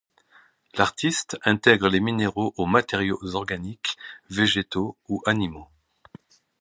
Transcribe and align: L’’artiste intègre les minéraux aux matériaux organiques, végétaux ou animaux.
L’’artiste 0.73 1.37
intègre 1.45 1.87
les 1.87 1.99
minéraux 1.99 2.55
aux 2.57 2.65
matériaux 2.65 3.23
organiques, 3.35 3.97
végétaux 4.31 4.97
ou 5.07 5.21
animaux. 5.27 5.69